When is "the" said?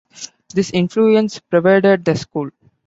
2.05-2.15